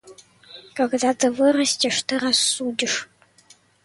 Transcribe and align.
Когда 0.73 1.13
ты 1.13 1.29
вырастешь, 1.29 2.01
ты 2.01 2.17
рассудишь. 2.17 3.07